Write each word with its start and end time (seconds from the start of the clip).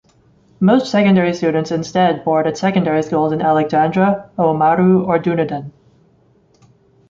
Most 0.59 0.89
secondary 0.89 1.31
students 1.31 1.69
instead 1.69 2.25
board 2.25 2.47
at 2.47 2.57
secondary 2.57 3.03
schools 3.03 3.31
in 3.33 3.39
Alexandra, 3.43 4.31
Oamaru 4.35 5.05
or 5.05 5.19
Dunedin. 5.19 5.71